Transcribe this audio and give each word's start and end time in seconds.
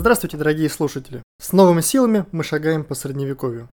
Здравствуйте, 0.00 0.38
дорогие 0.38 0.70
слушатели! 0.70 1.22
С 1.42 1.52
новыми 1.52 1.82
силами 1.82 2.24
мы 2.32 2.42
шагаем 2.42 2.84
по 2.84 2.94
средневековью. 2.94 3.68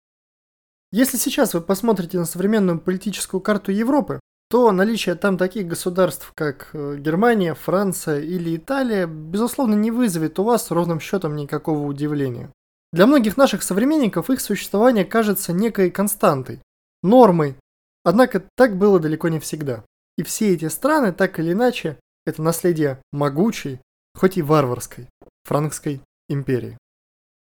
Если 0.92 1.18
сейчас 1.18 1.54
вы 1.54 1.62
посмотрите 1.62 2.18
на 2.18 2.26
современную 2.26 2.80
политическую 2.80 3.42
карту 3.42 3.72
Европы, 3.72 4.20
то 4.50 4.72
наличие 4.72 5.14
там 5.14 5.38
таких 5.38 5.68
государств, 5.68 6.32
как 6.34 6.72
э, 6.74 6.98
Германия, 6.98 7.54
Франция 7.54 8.22
или 8.22 8.56
Италия, 8.56 9.06
безусловно, 9.06 9.76
не 9.76 9.92
вызовет 9.92 10.40
у 10.40 10.44
вас 10.46 10.72
ровным 10.72 11.00
счетом 11.00 11.36
никакого 11.36 11.86
удивления. 11.86 12.52
Для 12.92 13.06
многих 13.06 13.38
наших 13.38 13.62
современников 13.62 14.32
их 14.32 14.42
существование 14.42 15.06
кажется 15.06 15.54
некой 15.54 15.92
константой, 15.92 16.60
нормой, 17.04 17.56
однако 18.04 18.44
так 18.56 18.80
было 18.80 19.00
далеко 19.00 19.28
не 19.28 19.40
всегда. 19.40 19.86
И 20.18 20.24
все 20.24 20.56
эти 20.56 20.70
страны, 20.70 21.14
так 21.14 21.38
или 21.38 21.52
иначе, 21.52 22.00
это 22.26 22.42
наследие 22.42 23.00
могучей, 23.12 23.80
хоть 24.16 24.38
и 24.38 24.42
варварской, 24.42 25.08
франкской 25.44 26.02
империи. 26.30 26.78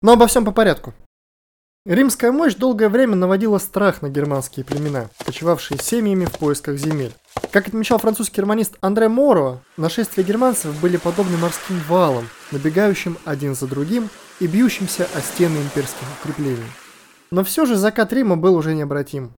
Но 0.01 0.13
обо 0.13 0.27
всем 0.27 0.45
по 0.45 0.51
порядку. 0.51 0.93
Римская 1.85 2.31
мощь 2.31 2.55
долгое 2.55 2.89
время 2.89 3.15
наводила 3.15 3.57
страх 3.57 4.01
на 4.01 4.09
германские 4.09 4.65
племена, 4.65 5.09
кочевавшие 5.25 5.79
семьями 5.79 6.25
в 6.25 6.37
поисках 6.37 6.77
земель. 6.77 7.13
Как 7.51 7.67
отмечал 7.67 7.97
французский 7.99 8.37
германист 8.37 8.77
Андре 8.81 9.07
Моро, 9.07 9.63
нашествия 9.77 10.23
германцев 10.23 10.79
были 10.81 10.97
подобны 10.97 11.37
морским 11.37 11.79
валам, 11.87 12.27
набегающим 12.51 13.17
один 13.25 13.55
за 13.55 13.65
другим 13.67 14.09
и 14.39 14.47
бьющимся 14.47 15.07
о 15.15 15.21
стены 15.21 15.57
имперских 15.57 16.05
укреплений. 16.21 16.69
Но 17.31 17.43
все 17.43 17.65
же 17.65 17.75
закат 17.75 18.11
Рима 18.11 18.35
был 18.35 18.55
уже 18.55 18.75
необратим. 18.75 19.33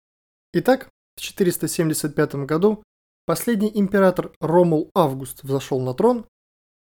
Итак, 0.54 0.90
в 1.18 1.22
475 1.22 2.36
году 2.46 2.84
последний 3.26 3.72
император 3.74 4.32
Ромул 4.40 4.90
Август 4.96 5.44
взошел 5.44 5.82
на 5.82 5.94
трон, 5.94 6.26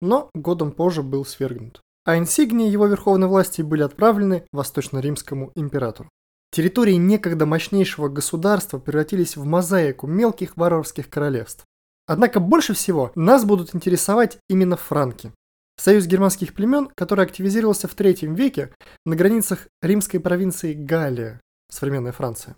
но 0.01 0.31
годом 0.35 0.73
позже 0.73 1.03
был 1.03 1.25
свергнут 1.25 1.84
а 2.05 2.17
инсигнии 2.17 2.71
его 2.71 2.87
верховной 2.87 3.29
власти 3.29 3.63
были 3.63 3.83
отправлены 3.83 4.45
восточно-римскому 4.53 5.53
императору. 5.55 6.09
Территории 6.51 6.95
некогда 6.95 7.47
мощнейшего 7.47 8.09
государства 8.09 8.79
превратились 8.79 9.37
в 9.37 9.45
мозаику 9.45 10.07
мелких 10.07 10.57
варварских 10.57 11.11
королевств. 11.11 11.65
Однако 12.07 12.39
больше 12.39 12.75
всего 12.75 13.11
нас 13.15 13.45
будут 13.45 13.75
интересовать 13.75 14.39
именно 14.49 14.77
франки. 14.77 15.33
Союз 15.77 16.07
германских 16.07 16.55
племен, 16.55 16.89
который 16.95 17.25
активизировался 17.25 17.89
в 17.89 17.95
третьем 17.95 18.35
веке 18.35 18.73
на 19.05 19.17
границах 19.17 19.67
римской 19.83 20.21
провинции 20.21 20.75
Галлия, 20.75 21.41
современная 21.71 22.13
Франция. 22.13 22.55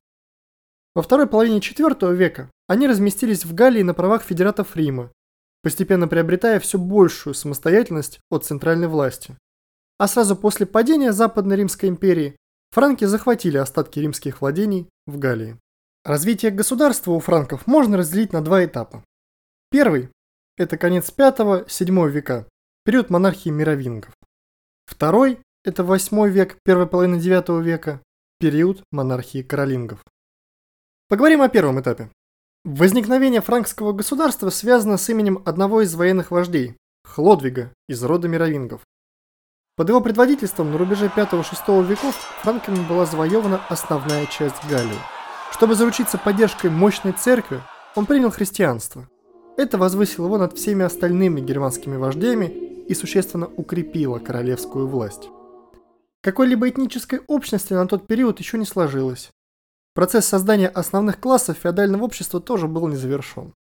Во 0.94 1.03
второй 1.03 1.27
половине 1.27 1.60
IV 1.60 2.14
века 2.14 2.50
они 2.69 2.86
разместились 2.88 3.44
в 3.44 3.55
Галлии 3.55 3.83
на 3.83 3.94
правах 3.94 4.22
федератов 4.22 4.77
Рима 4.77 5.10
постепенно 5.67 6.06
приобретая 6.06 6.61
все 6.61 6.78
большую 6.78 7.34
самостоятельность 7.34 8.20
от 8.31 8.45
центральной 8.45 8.86
власти. 8.86 9.36
А 9.98 10.06
сразу 10.06 10.36
после 10.36 10.64
падения 10.64 11.12
Западной 11.12 11.56
Римской 11.56 11.89
империи 11.89 12.36
франки 12.70 13.05
захватили 13.05 13.56
остатки 13.56 13.98
римских 13.98 14.41
владений 14.41 14.89
в 15.09 15.19
Галлии. 15.19 15.59
Развитие 16.05 16.53
государства 16.53 17.11
у 17.11 17.19
франков 17.19 17.67
можно 17.67 17.97
разделить 17.97 18.33
на 18.33 18.44
два 18.44 18.64
этапа. 18.64 19.03
Первый– 19.69 20.11
это 20.56 20.78
конец 20.78 21.12
V-VII 21.19 22.11
века, 22.11 22.47
период 22.84 23.11
монархии 23.11 23.50
мировингов. 23.50 24.14
Второй– 24.84 25.41
это 25.64 25.83
8 25.83 26.28
век, 26.28 26.59
первая 26.62 26.87
половина 26.87 27.17
IX 27.17 27.61
века, 27.61 28.00
период 28.39 28.84
монархии 28.92 29.42
каролингов. 29.42 30.05
Поговорим 31.09 31.42
о 31.42 31.48
первом 31.48 31.81
этапе. 31.81 32.09
Возникновение 32.67 33.41
франкского 33.42 33.92
государства 33.92 34.50
связано 34.50 34.97
с 34.97 35.09
именем 35.09 35.41
одного 35.45 35.83
из 35.83 35.95
военных 35.95 36.33
вождей– 36.33 36.77
Хлодвига 37.05 37.72
из 37.89 38.03
рода 38.03 38.27
мировингов. 38.27 38.81
Под 39.77 39.89
его 39.89 40.00
предводительством 40.00 40.72
на 40.72 40.78
рубеже 40.78 41.06
5-6 41.06 41.87
веков 41.87 42.16
франками 42.43 42.84
была 42.88 43.06
завоевана 43.06 43.60
основная 43.69 44.27
часть 44.27 44.56
Галлии. 44.69 44.99
Чтобы 45.53 45.77
заручиться 45.77 46.19
поддержкой 46.19 46.71
мощной 46.71 47.12
церкви, 47.12 47.60
он 47.94 48.04
принял 48.04 48.32
христианство. 48.32 49.09
Это 49.56 49.78
возвысило 49.78 50.27
его 50.27 50.37
над 50.37 50.59
всеми 50.59 50.84
остальными 50.84 51.41
германскими 51.41 51.94
вождями 51.94 52.47
и 52.47 52.94
существенно 52.94 53.47
укрепило 53.47 54.19
королевскую 54.19 54.88
власть. 54.88 55.28
Какой-либо 56.21 56.69
этнической 56.69 57.21
общности 57.28 57.75
на 57.75 57.87
тот 57.87 58.09
период 58.09 58.41
еще 58.41 58.59
не 58.59 58.66
сложилось, 58.66 59.31
Процесс 59.97 60.27
создания 60.27 60.69
основных 60.69 61.19
классов 61.19 61.57
феодального 61.57 62.05
общества 62.05 62.39
тоже 62.39 62.69
был 62.69 62.87
не 62.87 62.97
завершен. 62.97 63.55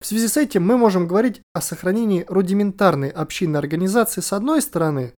В 0.00 0.06
связи 0.06 0.28
с 0.28 0.36
этим 0.36 0.64
мы 0.64 0.78
можем 0.78 1.08
говорить 1.08 1.42
о 1.52 1.60
сохранении 1.60 2.24
рудиментарной 2.28 3.08
общинной 3.08 3.58
организации 3.58 4.20
с 4.20 4.32
одной 4.32 4.62
стороны 4.62 5.14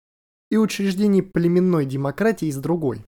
и 0.51 0.57
учреждении 0.57 1.21
племенной 1.21 1.85
демократии 1.85 2.51
с 2.51 2.57
другой. 2.57 3.05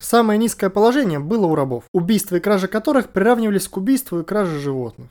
Самое 0.00 0.38
низкое 0.38 0.70
положение 0.70 1.18
было 1.18 1.44
у 1.44 1.54
рабов, 1.54 1.84
убийства 1.92 2.36
и 2.36 2.40
кражи 2.40 2.68
которых 2.68 3.10
приравнивались 3.10 3.68
к 3.68 3.76
убийству 3.76 4.20
и 4.20 4.24
краже 4.24 4.58
животных. 4.58 5.10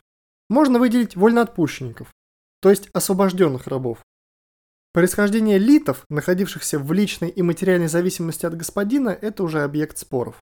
Можно 0.50 0.80
выделить 0.80 1.14
вольноотпущенников, 1.14 2.08
то 2.60 2.70
есть 2.70 2.88
освобожденных 2.92 3.68
рабов. 3.68 3.98
Происхождение 4.92 5.58
литов, 5.58 6.02
находившихся 6.08 6.80
в 6.80 6.92
личной 6.92 7.28
и 7.28 7.42
материальной 7.42 7.86
зависимости 7.86 8.46
от 8.46 8.56
господина, 8.56 9.10
это 9.10 9.44
уже 9.44 9.62
объект 9.62 9.96
споров. 9.96 10.40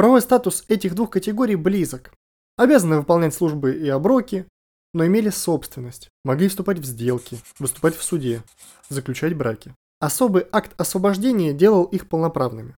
Правовой 0.00 0.22
статус 0.22 0.64
этих 0.68 0.94
двух 0.94 1.10
категорий 1.10 1.56
близок. 1.56 2.14
Обязаны 2.56 2.96
выполнять 2.96 3.34
службы 3.34 3.76
и 3.76 3.86
оброки, 3.90 4.46
но 4.94 5.04
имели 5.04 5.28
собственность, 5.28 6.08
могли 6.24 6.48
вступать 6.48 6.78
в 6.78 6.86
сделки, 6.86 7.36
выступать 7.58 7.94
в 7.94 8.02
суде, 8.02 8.42
заключать 8.88 9.36
браки. 9.36 9.74
Особый 9.98 10.46
акт 10.52 10.72
освобождения 10.80 11.52
делал 11.52 11.84
их 11.84 12.08
полноправными. 12.08 12.74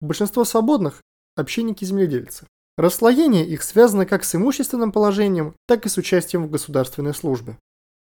Большинство 0.00 0.44
свободных– 0.44 1.02
общинники-земледельцы. 1.36 2.46
Расслоение 2.76 3.44
их 3.44 3.64
связано 3.64 4.06
как 4.06 4.22
с 4.22 4.32
имущественным 4.36 4.92
положением, 4.92 5.56
так 5.66 5.86
и 5.86 5.88
с 5.88 5.96
участием 5.96 6.46
в 6.46 6.50
государственной 6.52 7.14
службе. 7.14 7.58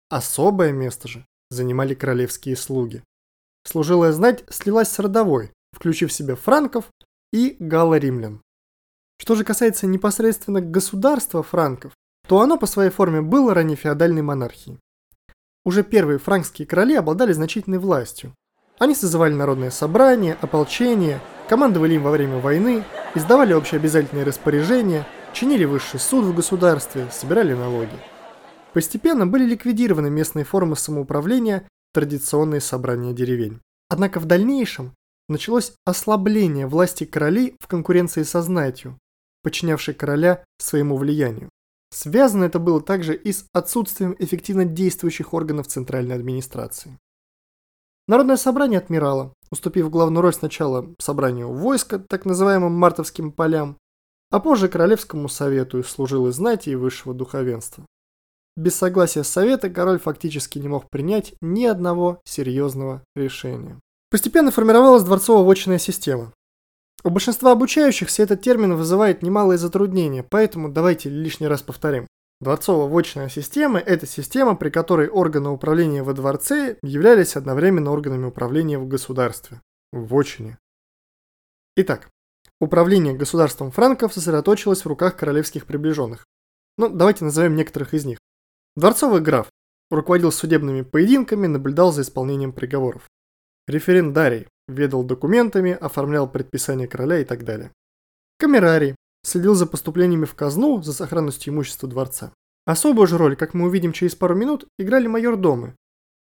Особое 0.09 0.73
место 0.73 1.07
же 1.07 1.25
занимали 1.51 1.95
королевские 1.95 2.57
слуги. 2.57 3.01
Служилая 3.63 4.11
знать 4.11 4.43
слилась 4.51 4.89
с 4.89 4.99
родовой, 4.99 5.53
включив 5.73 6.11
в 6.11 6.15
себя 6.15 6.35
франков, 6.35 6.91
и 7.33 7.57
галло-римлян. 7.59 8.41
Что 9.21 9.35
же 9.35 9.45
касается 9.45 9.87
непосредственно 9.87 10.61
государства 10.61 11.43
франков, 11.43 11.93
то 12.27 12.41
оно 12.41 12.57
по 12.59 12.67
своей 12.67 12.91
форме 12.91 13.21
было 13.21 13.55
ранее 13.55 13.77
феодальной 13.77 14.23
монархией. 14.23 14.79
Уже 15.65 15.83
первые 15.83 16.19
франкские 16.19 16.67
короли 16.67 16.95
обладали 16.95 17.33
значительной 17.33 17.79
властью. 17.79 18.35
Они 18.79 18.95
созывали 18.95 19.35
народные 19.35 19.71
собрания, 19.71 20.37
ополчения, 20.41 21.21
командовали 21.49 21.95
им 21.95 22.05
во 22.05 22.11
время 22.11 22.39
войны, 22.39 22.85
издавали 23.15 23.53
общеобязательные 23.53 24.25
распоряжения, 24.25 25.07
чинили 25.33 25.65
высший 25.65 25.99
суд 25.99 26.25
в 26.25 26.35
государстве, 26.35 27.09
собирали 27.11 27.55
налоги. 27.55 27.99
Постепенно 28.73 29.27
были 29.27 29.45
ликвидированы 29.45 30.11
местные 30.11 30.45
формы 30.45 30.77
самоуправления, 30.77 31.67
традиционные 31.93 32.61
собрания 32.61 33.13
деревень. 33.13 33.61
Однако 33.89 34.21
в 34.21 34.27
дальнейшем 34.27 34.93
началось 35.29 35.73
ослабление 35.85 36.67
власти 36.67 37.05
королей 37.05 37.57
в 37.61 37.67
конкуренции 37.67 38.23
со 38.23 38.43
знатью, 38.43 38.99
подчинявшей 39.43 39.95
короля 39.95 40.45
своему 40.59 40.97
влиянию. 40.97 41.51
Связано 41.91 42.45
это 42.45 42.59
было 42.59 42.83
также 42.83 43.15
и 43.15 43.33
с 43.33 43.47
отсутствием 43.53 44.15
эффективно 44.19 44.65
действующих 44.65 45.33
органов 45.33 45.69
центральной 45.69 46.15
администрации. 46.15 46.99
Народное 48.07 48.37
собрание 48.37 48.79
отмирало, 48.79 49.35
уступив 49.51 49.91
главную 49.91 50.23
роль 50.23 50.35
сначала 50.35 50.95
собранию 50.99 51.53
войска, 51.53 51.99
так 51.99 52.25
называемым 52.25 52.73
мартовским 52.73 53.33
полям, 53.33 53.77
а 54.31 54.41
позже 54.41 54.69
Королевскому 54.69 55.29
совету 55.29 55.83
служилой 55.83 56.33
знати 56.33 56.71
и 56.71 56.75
высшего 56.75 57.15
духовенства. 57.15 57.87
Без 58.57 58.75
согласия 58.75 59.25
совета 59.25 59.71
король 59.71 60.01
фактически 60.01 60.59
не 60.59 60.69
мог 60.69 60.91
принять 60.91 61.35
ни 61.41 61.65
одного 61.65 62.21
серьезного 62.25 63.05
решения. 63.15 63.79
Постепенно 64.11 64.51
формировалась 64.51 65.03
дворцово-вотчинная 65.03 65.79
система. 65.79 66.33
У 67.05 67.11
большинства 67.11 67.53
обучающихся 67.53 68.23
этот 68.23 68.41
термин 68.43 68.75
вызывает 68.75 69.23
немалые 69.23 69.59
затруднения, 69.59 70.23
поэтому 70.23 70.69
давайте 70.69 71.11
лишний 71.11 71.47
раз 71.47 71.63
повторим. 71.63 72.07
Дворцово-вотчинная 72.41 73.29
система– 73.29 73.79
это 73.87 74.07
система, 74.07 74.55
при 74.55 74.71
которой 74.71 75.09
органы 75.09 75.51
управления 75.51 76.03
во 76.03 76.15
дворце 76.15 76.79
являлись 76.83 77.37
одновременно 77.37 77.91
органами 77.91 78.27
управления 78.27 78.79
в 78.79 78.89
государстве, 78.89 79.61
в 79.93 80.07
вотчине. 80.07 80.57
Итак, 81.77 82.09
управление 82.61 83.15
государством 83.15 83.71
франков 83.71 84.15
сосредоточилось 84.15 84.85
в 84.85 84.89
руках 84.89 85.17
королевских 85.17 85.67
приближенных. 85.67 86.25
Ну, 86.77 86.89
давайте 86.89 87.25
назовем 87.25 87.57
некоторых 87.57 87.93
из 87.93 88.05
них. 88.05 88.19
Дворцовый 88.77 89.21
граф 89.21 89.49
руководил 89.91 90.33
судебными 90.33 90.83
поединками, 90.83 91.47
наблюдал 91.47 91.93
за 91.93 92.03
исполнением 92.03 92.53
приговоров. 92.53 93.09
Референдарий 93.69 94.49
ведал 94.67 95.05
документами, 95.05 95.73
оформлял 95.73 96.29
предписания 96.29 96.89
короля 96.89 97.21
и 97.21 97.25
так 97.25 97.45
далее. 97.45 97.71
Камерарий 98.39 98.97
следил 99.23 99.55
за 99.55 99.67
поступлениями 99.67 100.25
в 100.25 100.35
казну, 100.35 100.83
за 100.83 100.95
сохранностью 100.95 101.53
имущества 101.53 101.89
дворца. 101.89 102.33
Особую 102.65 103.07
же 103.07 103.19
роль, 103.19 103.37
как 103.37 103.53
мы 103.55 103.67
увидим 103.67 103.93
через 103.93 104.15
пару 104.15 104.35
минут, 104.35 104.67
играли 104.79 105.07
майордомы, 105.07 105.75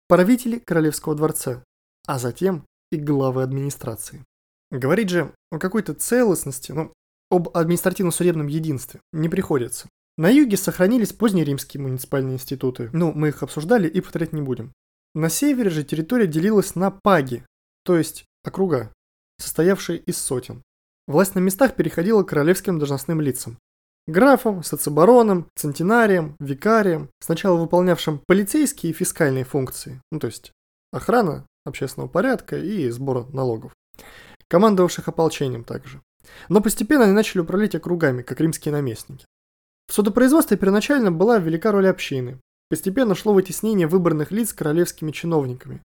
правители 0.07 0.59
королевского 0.59 1.15
дворца. 1.15 1.63
а 2.07 2.17
затем 2.17 2.65
и 2.91 2.97
главы 2.97 3.43
администрации. 3.43 4.25
Говорить 4.71 5.09
же 5.09 5.31
о 5.51 5.59
какой-то 5.59 5.93
целостности, 5.93 6.71
ну, 6.71 6.91
об 7.29 7.55
административно-судебном 7.55 8.47
единстве 8.47 8.99
не 9.13 9.29
приходится. 9.29 9.87
На 10.17 10.29
юге 10.29 10.57
сохранились 10.57 11.13
позднеримские 11.13 11.81
муниципальные 11.83 12.35
институты, 12.35 12.89
ну, 12.91 13.13
мы 13.13 13.29
их 13.29 13.43
обсуждали 13.43 13.87
и 13.87 14.01
повторять 14.01 14.33
не 14.33 14.41
будем. 14.41 14.73
На 15.15 15.29
севере 15.29 15.69
же 15.69 15.83
территория 15.83 16.27
делилась 16.27 16.75
на 16.75 16.91
паги, 16.91 17.43
то 17.83 17.97
есть 17.97 18.25
округа, 18.43 18.93
состоявшие 19.39 19.99
из 19.99 20.17
сотен. 20.17 20.61
Власть 21.07 21.35
на 21.35 21.39
местах 21.39 21.75
переходила 21.75 22.23
к 22.23 22.29
королевским 22.29 22.77
должностным 22.77 23.19
лицам. 23.19 23.57
Графам, 24.07 24.63
соцобороном, 24.63 25.47
центенарием, 25.55 26.35
викарием, 26.39 27.09
сначала 27.19 27.57
выполнявшим 27.57 28.21
полицейские 28.27 28.91
и 28.91 28.95
фискальные 28.95 29.43
функции, 29.43 30.01
ну 30.11 30.19
то 30.19 30.27
есть 30.27 30.51
охрана 30.91 31.45
общественного 31.65 32.09
порядка 32.09 32.57
и 32.57 32.89
сбор 32.89 33.31
налогов, 33.33 33.73
командовавших 34.47 35.07
ополчением 35.07 35.63
также. 35.63 36.01
Но 36.49 36.61
постепенно 36.61 37.05
они 37.05 37.13
начали 37.13 37.41
управлять 37.41 37.75
округами, 37.75 38.21
как 38.21 38.39
римские 38.39 38.71
наместники. 38.71 39.25
В 39.87 39.93
судопроизводстве 39.93 40.57
первоначально 40.57 41.11
была 41.11 41.39
велика 41.39 41.71
роль 41.71 41.87
общины. 41.87 42.39
Постепенно 42.69 43.15
шло 43.15 43.33
вытеснение 43.33 43.87
выборных 43.87 44.31
лиц 44.31 44.53
королевскими 44.53 45.11
чиновниками. 45.11 45.81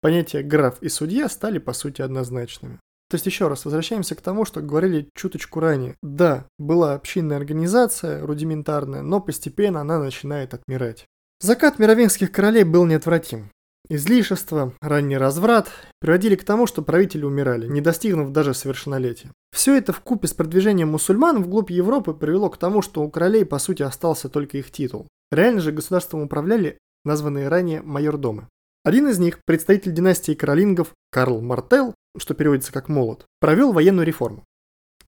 Понятия 0.00 0.42
граф 0.42 0.78
и 0.80 0.88
судья 0.88 1.28
стали 1.28 1.58
по 1.58 1.72
сути 1.72 2.02
однозначными. 2.02 2.78
То 3.10 3.16
есть 3.16 3.26
еще 3.26 3.48
раз 3.48 3.66
возвращаемся 3.66 4.14
к 4.14 4.22
тому, 4.22 4.46
что 4.46 4.62
говорили 4.62 5.10
чуточку 5.14 5.60
ранее. 5.60 5.96
Да, 6.02 6.46
была 6.58 6.94
общинная 6.94 7.36
организация, 7.36 8.24
рудиментарная, 8.24 9.02
но 9.02 9.20
постепенно 9.20 9.82
она 9.82 9.98
начинает 9.98 10.54
отмирать. 10.54 11.04
Закат 11.38 11.78
мировинских 11.78 12.32
королей 12.32 12.64
был 12.64 12.86
неотвратим. 12.86 13.50
Излишество, 13.90 14.72
ранний 14.80 15.18
разврат 15.18 15.70
приводили 16.00 16.36
к 16.36 16.44
тому, 16.44 16.66
что 16.66 16.80
правители 16.80 17.24
умирали, 17.24 17.66
не 17.66 17.82
достигнув 17.82 18.32
даже 18.32 18.54
совершеннолетия. 18.54 19.30
Все 19.52 19.76
это 19.76 19.92
в 19.92 20.00
купе 20.00 20.28
с 20.28 20.32
продвижением 20.32 20.88
мусульман 20.88 21.42
вглубь 21.42 21.70
Европы 21.70 22.14
привело 22.14 22.48
к 22.48 22.56
тому, 22.56 22.80
что 22.80 23.02
у 23.02 23.10
королей 23.10 23.44
по 23.44 23.58
сути 23.58 23.82
остался 23.82 24.30
только 24.30 24.56
их 24.56 24.70
титул. 24.70 25.06
Реально 25.32 25.62
же 25.62 25.72
государством 25.72 26.20
управляли 26.20 26.78
названные 27.06 27.48
ранее 27.48 27.80
майордомы. 27.80 28.48
Один 28.84 29.08
из 29.08 29.18
них, 29.18 29.40
представитель 29.46 29.94
династии 29.94 30.34
каролингов 30.34 30.92
Карл 31.10 31.40
Мартел, 31.40 31.94
что 32.18 32.34
переводится 32.34 32.70
как 32.70 32.90
молот, 32.90 33.24
провел 33.40 33.72
военную 33.72 34.06
реформу. 34.06 34.44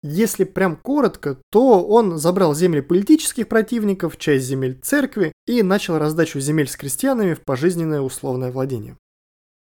Если 0.03 0.44
прям 0.44 0.76
коротко, 0.76 1.38
то 1.50 1.87
он 1.87 2.17
забрал 2.17 2.55
земли 2.55 2.81
политических 2.81 3.49
противников, 3.49 4.17
часть 4.17 4.47
земель 4.47 4.81
церкви 4.81 5.32
и 5.47 5.62
начал 5.62 5.99
раздачу 5.99 6.41
земель 6.41 6.69
с 6.69 6.77
крестьянами 6.77 7.35
в 7.35 7.43
пожизненное 7.43 8.00
условное 8.00 8.50
владение. 8.50 8.97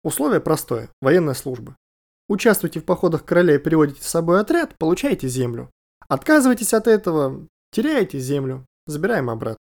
Условие 0.04 0.40
простое– 0.40 0.90
военная 1.02 1.34
служба. 1.34 1.74
Участвуйте 2.28 2.78
в 2.78 2.84
походах 2.84 3.24
короля 3.24 3.56
и 3.56 3.58
переводите 3.58 4.02
с 4.02 4.08
собой 4.08 4.40
отряд, 4.40 4.78
получаете 4.78 5.26
землю. 5.26 5.70
Отказывайтесь 6.06 6.72
от 6.72 6.86
этого, 6.86 7.48
теряете 7.72 8.20
землю, 8.20 8.64
забираем 8.86 9.28
обратно. 9.28 9.58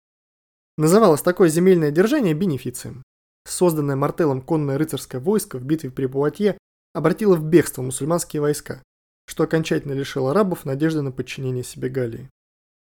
Называлось 0.81 1.21
такое 1.21 1.51
земельное 1.51 1.91
держание 1.91 2.33
бенефицием. 2.33 3.03
Созданное 3.47 3.97
Мартелом 3.97 4.41
конное 4.41 4.79
рыцарское 4.79 5.21
войско 5.21 5.59
в 5.59 5.63
битве 5.63 5.91
при 5.91 6.07
Пуатье 6.07 6.57
обратило 6.95 7.37
в 7.37 7.45
бегство 7.45 7.83
мусульманские 7.83 8.41
войска, 8.41 8.83
что 9.27 9.43
окончательно 9.45 9.93
лишило 9.93 10.31
арабов 10.31 10.65
надежды 10.65 11.03
на 11.03 11.13
подчинение 11.13 11.65
себе 11.65 11.91
Галлии. 11.91 12.31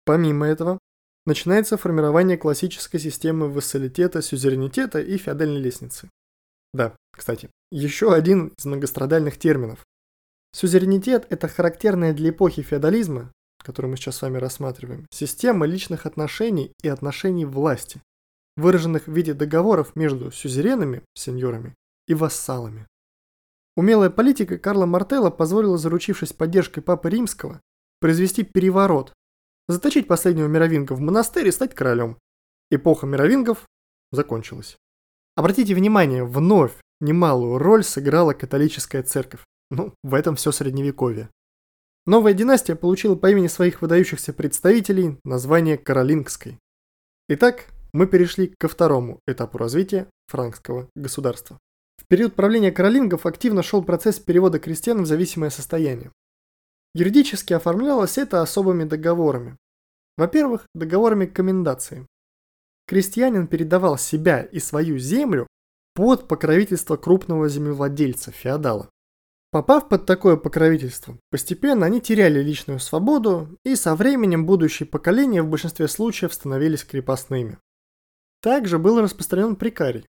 Помимо 0.05 0.47
этого, 0.47 0.79
начинается 1.27 1.77
формирование 1.77 2.39
классической 2.39 3.01
системы 3.01 3.49
вассалитета, 3.49 4.23
сюзеренитета 4.23 5.01
и 5.01 5.17
феодальной 5.17 5.61
лестницы. 5.61 6.09
Да, 6.73 6.95
кстати, 7.11 7.51
еще 7.73 8.15
один 8.15 8.53
из 8.57 8.67
многострадальных 8.67 9.37
терминов. 9.37 9.85
Сюзеренитет– 10.53 11.27
это 11.29 11.49
характерная 11.49 12.13
для 12.13 12.31
эпохи 12.31 12.63
феодализма, 12.63 13.33
которую 13.63 13.91
мы 13.91 13.97
сейчас 13.97 14.17
с 14.17 14.23
вами 14.23 14.39
рассматриваем, 14.39 15.07
система 15.11 15.67
личных 15.67 16.07
отношений 16.07 16.73
и 16.83 16.89
отношений 16.89 17.45
власти, 17.45 18.03
выраженных 18.57 19.07
в 19.07 19.13
виде 19.13 19.35
договоров 19.35 19.97
между 19.97 20.31
сюзеренами, 20.31 21.03
сеньорами, 21.15 21.75
и 22.07 22.15
вассалами. 22.15 22.87
Умелая 23.77 24.11
политика 24.11 24.59
Карла 24.59 24.87
Мартелла 24.87 25.31
позволила, 25.31 25.79
заручившись 25.79 26.33
поддержкой 26.33 26.81
Папы 26.81 27.09
Римского, 27.09 27.61
произвести 28.01 28.43
переворот, 28.43 29.13
заточить 29.69 30.09
последнего 30.09 30.49
мировинга 30.49 30.95
в 30.95 31.01
монастырь 31.01 31.49
и 31.49 31.53
стать 31.53 31.75
королем. 31.75 32.19
Эпоха 32.71 33.07
мировингов 33.07 33.67
закончилась. 34.11 34.77
Обратите 35.37 35.75
внимание, 35.75 36.25
вновь 36.25 36.73
немалую 37.01 37.59
роль 37.59 37.85
сыграла 37.85 38.33
католическая 38.33 39.03
церковь. 39.03 39.45
Ну, 39.71 39.95
в 40.03 40.15
этом 40.15 40.37
все 40.37 40.51
средневековье. 40.53 41.31
Новая 42.07 42.33
династия 42.33 42.77
получила 42.77 43.15
по 43.15 43.31
имени 43.31 43.47
своих 43.47 43.83
выдающихся 43.83 44.33
представителей 44.33 45.19
название 45.25 45.77
Каролингской. 45.77 46.59
Итак, 47.29 47.67
мы 47.93 48.07
перешли 48.07 48.55
ко 48.59 48.69
второму 48.69 49.21
этапу 49.27 49.59
развития 49.59 50.09
франкского 50.27 50.89
государства. 50.95 51.59
В 51.99 52.07
период 52.07 52.35
правления 52.35 52.73
каролингов 52.73 53.27
активно 53.27 53.63
шел 53.63 53.85
процесс 53.85 54.19
перевода 54.19 54.59
крестьян 54.59 55.03
в 55.03 55.07
зависимое 55.07 55.51
состояние. 55.51 56.11
Юридически 56.95 57.53
оформлялось 57.53 58.19
это 58.19 58.41
особыми 58.41 58.85
договорами. 58.85 59.57
Во-первых, 60.17 60.67
договорами 60.75 61.27
комендации. 61.27 62.07
Крестьянин 62.87 63.47
передавал 63.47 63.99
себя 63.99 64.43
и 64.43 64.59
свою 64.59 64.99
землю 64.99 65.47
под 65.95 66.27
покровительство 66.27 66.97
крупного 66.97 67.49
землевладельца, 67.49 68.33
феодала. 68.33 68.89
Попав 69.53 69.89
под 69.89 70.07
такое 70.07 70.37
покровительство, 70.37 71.19
постепенно 71.31 71.85
они 71.85 72.01
теряли 72.01 72.41
личную 72.41 72.79
свободу, 72.79 73.59
и 73.65 73.75
со 73.75 73.97
временем 73.97 74.47
будущие 74.47 74.87
поколения 74.87 75.43
в 75.43 75.49
большинстве 75.49 75.89
случаев 75.89 76.33
становились 76.33 76.85
крепостными. 76.85 77.59
Также 78.43 78.79
был 78.79 79.01
распространен 79.01 79.57
прикарий. 79.57 80.07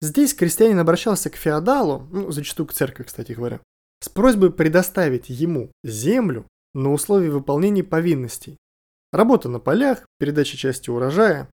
Здесь 0.00 0.32
крестьянин 0.32 0.78
обращался 0.78 1.28
к 1.28 1.36
феодалу, 1.36 2.08
ну, 2.10 2.30
зачастую 2.30 2.66
к 2.66 2.72
церкви, 2.72 3.02
кстати 3.02 3.32
говоря, 3.32 3.60
с 4.00 4.08
просьбой 4.08 4.50
предоставить 4.50 5.28
ему 5.28 5.70
землю 5.84 6.46
на 6.72 6.92
условии 6.92 7.28
выполнения 7.28 7.84
повинностей. 7.84 8.56
Работа 9.12 9.50
на 9.50 9.60
полях, 9.60 10.06
передача 10.18 10.56
части 10.56 10.88
урожая. 10.88 11.50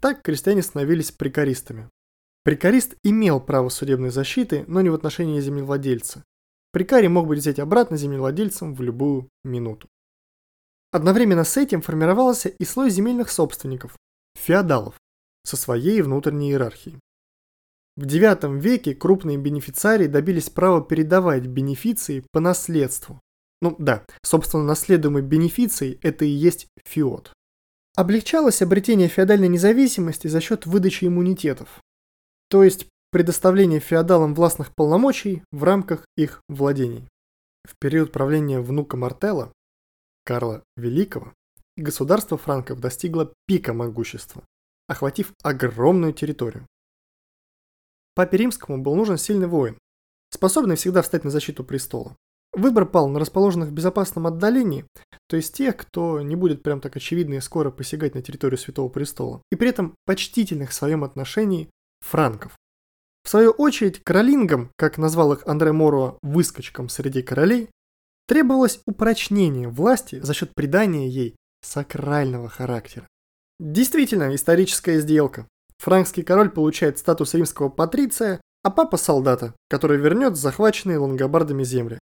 Так 0.00 0.22
крестьяне 0.22 0.62
становились 0.62 1.12
прикаристами. 1.12 1.88
Прикарист 2.44 2.94
имел 3.04 3.40
право 3.40 3.68
судебной 3.68 4.10
защиты, 4.10 4.64
но 4.66 4.80
не 4.80 4.90
в 4.90 4.94
отношении 4.94 5.40
землевладельца. 5.40 6.24
Прикарий 6.72 7.08
мог 7.08 7.26
быть 7.26 7.38
взять 7.38 7.58
обратно 7.58 7.98
землевладельцем 7.98 8.74
в 8.74 8.80
любую 8.80 9.28
минуту. 9.44 9.88
Одновременно 10.90 11.44
с 11.44 11.56
этим 11.56 11.82
формировался 11.82 12.48
и 12.48 12.64
слой 12.64 12.90
земельных 12.90 13.30
собственников– 13.30 13.96
феодалов 14.34 14.98
со 15.44 15.56
своей 15.56 16.00
внутренней 16.02 16.50
иерархией. 16.50 16.98
В 17.96 18.04
IX 18.04 18.58
веке 18.58 18.94
крупные 18.94 19.36
бенефициарии 19.36 20.06
добились 20.06 20.48
права 20.48 20.82
передавать 20.82 21.46
бенефиции 21.46 22.24
по 22.32 22.40
наследству. 22.40 23.20
Ну 23.60 23.76
да, 23.78 24.04
собственно, 24.22 24.64
наследуемый 24.64 25.22
бенефицией– 25.22 25.98
это 26.02 26.24
и 26.24 26.30
есть 26.30 26.68
феод. 26.84 27.32
Облегчалось 27.94 28.62
обретение 28.62 29.08
феодальной 29.08 29.48
независимости 29.48 30.26
за 30.26 30.40
счет 30.40 30.64
выдачи 30.64 31.04
иммунитетов, 31.04 31.82
то 32.48 32.62
есть 32.62 32.86
предоставление 33.12 33.78
феодалам 33.78 34.34
властных 34.34 34.74
полномочий 34.74 35.44
в 35.52 35.62
рамках 35.62 36.06
их 36.16 36.42
владений. 36.48 37.08
В 37.64 37.76
период 37.78 38.10
правления 38.10 38.60
внука 38.60 38.96
Мартелла, 38.96 39.52
Карла 40.24 40.64
Великого, 40.76 41.32
государство 41.76 42.36
франков 42.36 42.80
достигло 42.80 43.32
пика 43.46 43.72
могущества 43.72 44.42
охватив 44.92 45.32
огромную 45.42 46.12
территорию. 46.12 46.66
Папе 48.14 48.36
Римскому 48.36 48.82
был 48.82 48.94
нужен 48.94 49.16
сильный 49.16 49.46
воин, 49.46 49.78
способный 50.30 50.76
всегда 50.76 51.02
встать 51.02 51.24
на 51.24 51.30
защиту 51.30 51.64
престола. 51.64 52.16
Выбор 52.52 52.84
пал 52.84 53.08
на 53.08 53.18
расположенных 53.18 53.70
в 53.70 53.72
безопасном 53.72 54.26
отдалении, 54.26 54.84
то 55.26 55.36
есть 55.36 55.54
тех, 55.54 55.74
кто 55.78 56.20
не 56.20 56.36
будет 56.36 56.62
прям 56.62 56.82
так 56.82 56.94
очевидно 56.96 57.34
и 57.34 57.40
скоро 57.40 57.70
посягать 57.70 58.14
на 58.14 58.20
территорию 58.20 58.58
Святого 58.58 58.90
Престола, 58.90 59.40
и 59.50 59.56
при 59.56 59.70
этом 59.70 59.94
почтительных 60.04 60.70
в 60.70 60.74
своем 60.74 61.02
отношении 61.02 61.70
франков. 62.00 62.54
В 63.24 63.28
свою 63.28 63.50
очередь, 63.50 64.02
королингам, 64.02 64.70
как 64.76 64.98
назвал 64.98 65.32
их 65.32 65.46
Андре 65.46 65.72
Моруа 65.72 66.18
выскочком 66.22 66.88
среди 66.88 67.22
королей, 67.22 67.70
требовалось 68.26 68.80
упрочнение 68.86 69.68
власти 69.68 70.20
за 70.20 70.34
счет 70.34 70.54
придания 70.54 71.08
ей 71.08 71.36
сакрального 71.62 72.48
характера. 72.48 73.06
Действительно, 73.60 74.34
историческая 74.34 75.00
сделка. 75.00 75.46
Франкский 75.78 76.22
король 76.22 76.50
получает 76.50 76.98
статус 76.98 77.34
римского 77.34 77.68
патриция, 77.68 78.40
а 78.62 78.70
папа 78.70 78.96
солдата, 78.96 79.54
который 79.68 79.98
вернет 79.98 80.36
захваченные 80.36 80.98
лонгобардами 80.98 81.64
земли. 81.64 81.98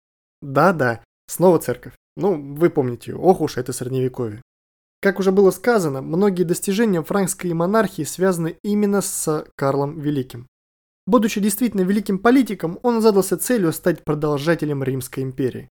Да-да, 0.41 1.03
снова 1.27 1.60
церковь. 1.60 1.93
Ну, 2.17 2.55
вы 2.55 2.69
помните, 2.69 3.13
ох 3.13 3.41
уж 3.41 3.57
это 3.57 3.74
средневековье. 3.74 4.41
Как 5.01 5.19
уже 5.19 5.31
было 5.31 5.51
сказано, 5.51 6.01
многие 6.01 6.43
достижения 6.43 7.03
франкской 7.03 7.53
монархии 7.53 8.03
связаны 8.03 8.57
именно 8.63 9.01
с 9.01 9.45
Карлом 9.55 10.00
Великим. 10.00 10.48
Будучи 11.07 11.39
действительно 11.39 11.81
великим 11.81 12.17
политиком, 12.17 12.79
он 12.81 13.01
задался 13.01 13.38
целью 13.38 13.71
стать 13.74 14.03
продолжателем 14.03 14.83
Римской 14.83 15.24
империи. 15.24 15.69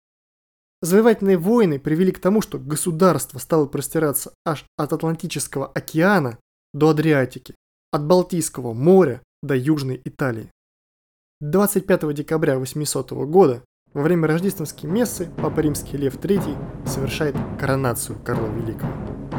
Завоевательные 0.81 1.39
войны 1.39 1.81
привели 1.81 2.13
к 2.13 2.21
тому, 2.21 2.41
что 2.43 2.59
государство 2.59 3.39
стало 3.39 3.67
простираться 3.67 4.35
аж 4.45 4.65
от 4.77 4.93
Атлантического 4.93 5.67
океана 5.67 6.39
до 6.73 6.91
Адриатики, 6.91 7.55
от 7.91 8.07
Балтийского 8.07 8.75
моря 8.75 9.23
до 9.43 9.57
Южной 9.57 10.01
Италии. 10.05 10.51
25 11.41 12.15
декабря 12.15 12.59
800 12.59 13.13
года, 13.13 13.65
во 13.93 14.03
время 14.03 14.29
рождественской 14.29 14.91
мессы, 14.91 15.31
Папа 15.39 15.61
Римский 15.61 15.97
Лев 15.97 16.17
III 16.17 16.87
совершает 16.87 17.37
коронацию 17.59 18.19
Карла 18.23 18.49
Великого 18.49 18.93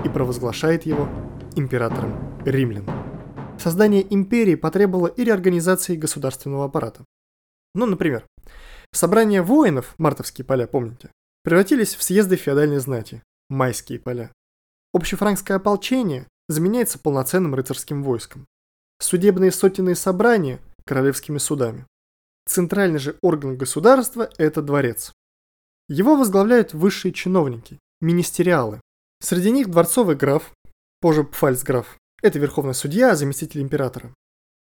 и 0.03 0.09
провозглашает 0.09 0.85
его 0.85 1.07
императором 1.55 2.41
римлян. 2.45 3.04
Создание 3.59 4.05
империи 4.13 4.55
потребовало 4.55 5.07
и 5.07 5.23
реорганизации 5.23 5.95
государственного 5.95 6.65
аппарата. 6.65 7.05
Ну, 7.73 7.85
например, 7.85 8.25
собрания 8.91 9.41
воинов, 9.41 9.95
мартовские 9.97 10.45
поля, 10.45 10.67
помните, 10.67 11.11
превратились 11.43 11.95
в 11.95 12.03
съезды 12.03 12.35
феодальной 12.35 12.79
знати, 12.79 13.21
майские 13.49 13.99
поля. 13.99 14.31
Общефранкское 14.93 15.57
ополчение 15.57 16.27
заменяется 16.47 16.99
полноценным 16.99 17.55
рыцарским 17.55 18.03
войском. 18.03 18.45
Судебные 18.99 19.51
сотенные 19.51 19.95
собрания– 19.95 20.59
королевскими 20.85 21.37
судами. 21.37 21.85
Центральный 22.47 22.99
же 22.99 23.17
орган 23.21 23.57
государства– 23.57 24.29
это 24.37 24.61
дворец. 24.61 25.11
Его 25.89 26.15
возглавляют 26.15 26.73
высшие 26.73 27.11
чиновники– 27.11 27.79
министериалы. 28.01 28.79
Среди 29.21 29.51
них 29.51 29.69
дворцовый 29.69 30.15
граф, 30.15 30.53
позже 31.01 31.23
пфальцграф, 31.23 31.97
это 32.25 32.39
верховный 32.39 32.73
судья, 32.73 33.15
заместитель 33.15 33.61
императора. 33.61 34.11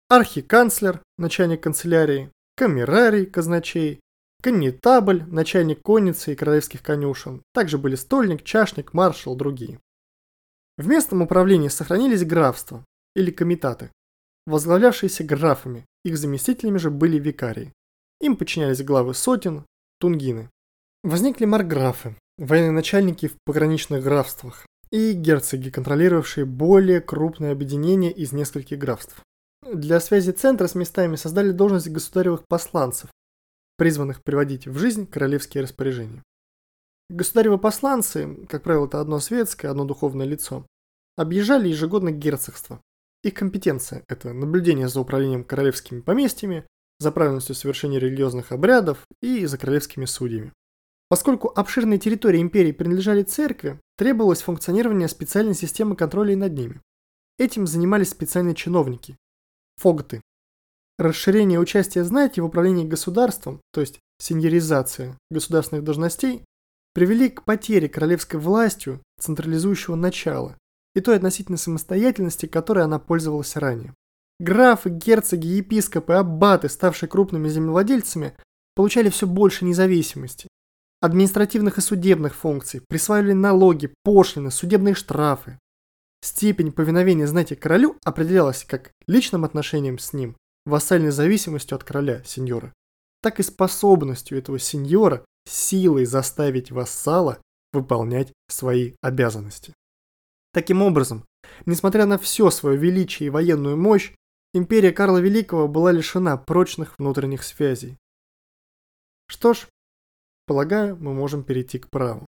Архиканцлер, 0.09 1.03
начальник 1.19 1.61
канцелярии, 1.61 2.31
камерарий, 2.55 3.27
казначей, 3.27 3.99
коннетабль, 4.41 5.23
начальник 5.27 5.83
конницы 5.83 6.33
и 6.33 6.35
королевских 6.35 6.81
конюшен. 6.81 7.43
Также 7.53 7.77
были 7.77 7.93
стольник, 7.93 8.43
чашник, 8.43 8.93
маршал, 8.93 9.35
другие. 9.35 9.79
В 10.77 10.87
местном 10.87 11.21
управлении 11.21 11.67
сохранились 11.67 12.25
графства 12.25 12.83
или 13.15 13.29
комитаты, 13.29 13.91
возглавлявшиеся 14.47 15.23
графами, 15.23 15.85
их 16.03 16.17
заместителями 16.17 16.79
же 16.79 16.89
были 16.89 17.19
викарии. 17.19 17.73
Им 18.21 18.37
подчинялись 18.37 18.81
главы 18.83 19.13
сотен, 19.13 19.67
тунгины. 19.99 20.49
Возникли 21.03 21.45
марграфы, 21.45 22.15
военные 22.39 22.71
начальники 22.71 23.27
в 23.27 23.35
пограничных 23.45 24.03
графствах, 24.03 24.65
и 24.91 25.13
герцоги, 25.13 25.69
контролировавшие 25.69 26.45
более 26.45 27.01
крупные 27.01 27.51
объединения 27.51 28.11
из 28.11 28.33
нескольких 28.33 28.77
графств. 28.77 29.21
Для 29.65 29.99
связи 29.99 30.31
центра 30.31 30.67
с 30.67 30.75
местами 30.75 31.15
создали 31.15 31.51
должность 31.51 31.89
государевых 31.89 32.47
посланцев, 32.47 33.09
призванных 33.77 34.23
приводить 34.23 34.67
в 34.67 34.77
жизнь 34.77 35.07
королевские 35.07 35.63
распоряжения. 35.63 36.23
Государевы 37.09 37.57
посланцы, 37.57 38.45
как 38.49 38.63
правило, 38.63 38.87
это 38.87 39.01
одно 39.01 39.19
светское, 39.19 39.69
одно 39.69 39.85
духовное 39.85 40.25
лицо, 40.25 40.65
объезжали 41.15 41.69
ежегодно 41.69 42.11
герцогство. 42.11 42.81
Их 43.23 43.33
компетенция– 43.33 44.03
это 44.07 44.33
наблюдение 44.33 44.87
за 44.87 44.99
управлением 44.99 45.43
королевскими 45.43 46.01
поместьями, 46.01 46.65
за 46.99 47.11
правильностью 47.11 47.55
совершения 47.55 47.99
религиозных 47.99 48.51
обрядов 48.51 49.05
и 49.21 49.45
за 49.45 49.57
королевскими 49.57 50.05
судьями. 50.05 50.53
Поскольку 51.11 51.51
обширные 51.53 51.99
территории 51.99 52.41
империи 52.41 52.71
принадлежали 52.71 53.23
церкви, 53.23 53.77
требовалось 53.97 54.43
функционирование 54.43 55.09
специальной 55.09 55.55
системы 55.55 55.97
контроля 55.97 56.37
над 56.37 56.53
ними. 56.53 56.79
Этим 57.37 57.67
занимались 57.67 58.11
специальные 58.11 58.55
чиновники– 58.55 59.17
фогты. 59.75 60.21
Расширение 60.97 61.59
участия 61.59 62.05
знати 62.05 62.39
в 62.39 62.45
управлении 62.45 62.87
государством, 62.87 63.59
то 63.73 63.81
есть 63.81 63.99
сеньоризация 64.19 65.17
государственных 65.29 65.83
должностей, 65.83 66.45
привели 66.93 67.27
к 67.27 67.43
потере 67.43 67.89
королевской 67.89 68.39
властью 68.39 69.01
централизующего 69.19 69.95
начала 69.95 70.55
и 70.95 71.01
той 71.01 71.17
относительной 71.17 71.59
самостоятельности, 71.59 72.45
которой 72.45 72.85
она 72.85 72.99
пользовалась 72.99 73.57
ранее. 73.57 73.93
Графы, 74.39 74.89
герцоги, 74.89 75.47
епископы, 75.47 76.13
аббаты, 76.13 76.69
ставшие 76.69 77.09
крупными 77.09 77.49
землевладельцами, 77.49 78.33
получали 78.75 79.09
все 79.09 79.27
больше 79.27 79.65
независимости, 79.65 80.47
административных 81.01 81.77
и 81.77 81.81
судебных 81.81 82.35
функций, 82.35 82.81
присваивали 82.87 83.33
налоги, 83.33 83.93
пошлины, 84.03 84.51
судебные 84.51 84.93
штрафы. 84.93 85.59
Степень 86.23 86.71
повиновения 86.71 87.27
знати 87.27 87.55
королю 87.55 87.97
определялась 88.05 88.63
как 88.63 88.91
личным 89.07 89.43
отношением 89.43 89.97
с 89.97 90.13
ним, 90.13 90.37
вассальной 90.65 91.11
зависимостью 91.11 91.75
от 91.75 91.83
короля, 91.83 92.23
сеньора, 92.23 92.71
так 93.21 93.39
и 93.39 93.43
способностью 93.43 94.37
этого 94.37 94.59
сеньора 94.59 95.25
силой 95.47 96.05
заставить 96.05 96.71
вассала 96.71 97.41
выполнять 97.73 98.31
свои 98.47 98.93
обязанности. 99.01 99.73
Таким 100.53 100.81
образом, 100.81 101.25
несмотря 101.65 102.05
на 102.05 102.17
все 102.19 102.51
свое 102.51 102.77
величие 102.77 103.27
и 103.27 103.29
военную 103.31 103.77
мощь, 103.77 104.13
империя 104.53 104.91
Карла 104.91 105.17
Великого 105.19 105.67
была 105.67 105.91
лишена 105.91 106.37
прочных 106.37 106.99
внутренних 106.99 107.43
связей. 107.43 107.97
Что 109.27 109.53
ж, 109.53 109.67
Полагаю, 110.51 110.97
мы 110.99 111.13
можем 111.13 111.43
перейти 111.45 111.79
к 111.79 111.89
праву. 111.89 112.25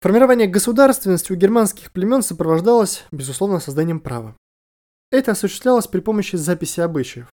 Формирование 0.00 0.46
государственности 0.46 1.32
у 1.32 1.34
германских 1.34 1.90
племен 1.90 2.22
сопровождалось, 2.22 3.06
безусловно, 3.10 3.58
созданием 3.58 3.98
права. 3.98 4.36
Это 5.10 5.32
осуществлялось 5.32 5.88
при 5.88 5.98
помощи 5.98 6.36
записи 6.36 6.78
обычаев. 6.78 7.32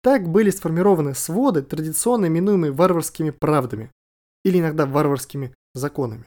Так 0.00 0.28
были 0.28 0.50
сформированы 0.50 1.16
своды, 1.16 1.62
традиционно 1.62 2.26
именуемые 2.26 2.70
варварскими 2.70 3.30
правдами, 3.30 3.90
или 4.44 4.60
иногда 4.60 4.86
варварскими 4.86 5.52
законами. 5.74 6.24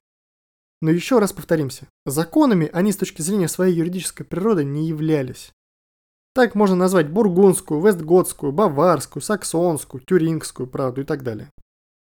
Но 0.81 0.91
еще 0.91 1.19
раз 1.19 1.31
повторимся, 1.31 1.87
законами 2.05 2.69
они 2.73 2.91
с 2.91 2.97
точки 2.97 3.21
зрения 3.21 3.47
своей 3.47 3.75
юридической 3.75 4.25
природы 4.25 4.65
не 4.65 4.89
являлись. 4.89 5.53
Так 6.35 6.53
можно 6.53 6.75
назвать 6.75 7.09
бургундскую, 7.09 7.79
вестготскую, 7.79 8.51
баварскую, 8.51 9.23
саксонскую, 9.23 10.03
тюрингскую 10.03 10.67
правду 10.67 10.99
и 10.99 11.05
так 11.05 11.23
далее. 11.23 11.49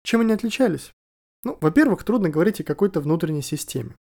Чем 0.05 0.21
они 0.21 0.33
отличались? 0.33 0.93
Ну, 1.43 1.57
во-первых, 1.61 2.03
трудно 2.03 2.29
говорить 2.29 2.61
о 2.61 2.63
какой-то 2.63 3.01
внутренней 3.01 3.41
системе. 3.41 3.95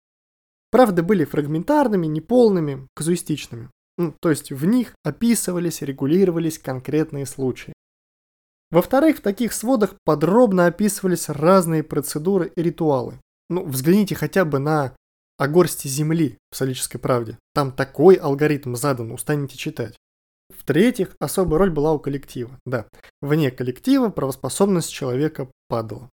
Правды 0.69 1.01
были 1.01 1.23
фрагментарными, 1.23 2.07
неполными, 2.07 2.87
казуистичными. 2.93 3.69
Ну, 3.97 4.13
то 4.19 4.29
есть 4.29 4.51
в 4.51 4.65
них 4.65 4.95
описывались, 5.03 5.81
регулировались 5.81 6.59
конкретные 6.59 7.25
случаи. 7.25 7.73
Во-вторых, 8.69 9.19
в 9.19 9.21
таких 9.21 9.53
сводах 9.53 9.95
подробно 10.03 10.65
описывались 10.65 11.29
разные 11.29 11.83
процедуры 11.83 12.51
и 12.53 12.61
ритуалы. 12.61 13.19
Ну, 13.49 13.63
взгляните 13.63 14.15
хотя 14.15 14.45
бы 14.45 14.59
на 14.59 14.95
о 15.37 15.47
горсти 15.47 15.87
земли 15.87 16.37
в 16.51 16.57
солической 16.57 16.99
правде. 16.99 17.37
Там 17.53 17.71
такой 17.71 18.15
алгоритм 18.15 18.75
задан, 18.75 19.11
устанете 19.11 19.57
читать. 19.57 19.95
В-третьих, 20.57 21.15
особая 21.19 21.59
роль 21.59 21.71
была 21.71 21.93
у 21.93 21.99
коллектива. 21.99 22.59
Да, 22.65 22.87
вне 23.21 23.51
коллектива 23.51 24.09
правоспособность 24.09 24.91
человека 24.91 25.49
падала. 25.67 26.09